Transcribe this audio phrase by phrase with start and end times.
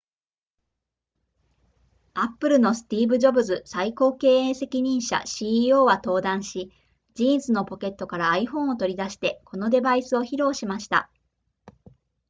[2.15, 6.71] apple のスティーブジョブズ最高経営責任者 ceo は登壇し
[7.13, 11.11] ジーンズのポケットから iphone を取り出してこのデバイスを披露しました